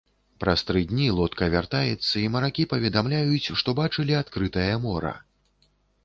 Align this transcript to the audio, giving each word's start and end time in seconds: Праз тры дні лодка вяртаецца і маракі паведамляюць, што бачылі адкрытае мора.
Праз 0.41 0.61
тры 0.67 0.79
дні 0.91 1.07
лодка 1.17 1.49
вяртаецца 1.55 2.15
і 2.21 2.31
маракі 2.35 2.65
паведамляюць, 2.71 3.51
што 3.63 3.69
бачылі 3.81 4.17
адкрытае 4.21 4.71
мора. 4.87 5.13